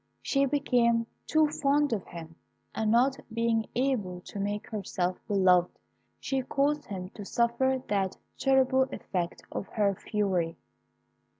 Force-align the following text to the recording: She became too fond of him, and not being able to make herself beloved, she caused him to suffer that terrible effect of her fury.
She 0.23 0.45
became 0.47 1.05
too 1.27 1.47
fond 1.49 1.93
of 1.93 2.07
him, 2.07 2.33
and 2.73 2.89
not 2.89 3.19
being 3.31 3.67
able 3.75 4.21
to 4.21 4.39
make 4.39 4.67
herself 4.71 5.19
beloved, 5.27 5.77
she 6.19 6.41
caused 6.41 6.85
him 6.85 7.09
to 7.09 7.23
suffer 7.23 7.83
that 7.87 8.17
terrible 8.39 8.87
effect 8.91 9.43
of 9.51 9.67
her 9.67 9.93
fury. 9.93 10.57